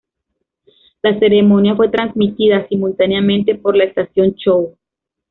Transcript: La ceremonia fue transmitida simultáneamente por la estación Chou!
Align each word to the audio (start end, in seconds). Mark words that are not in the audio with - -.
La 1.03 1.19
ceremonia 1.19 1.75
fue 1.75 1.89
transmitida 1.89 2.67
simultáneamente 2.67 3.53
por 3.53 3.75
la 3.77 3.83
estación 3.83 4.33
Chou! 4.33 4.75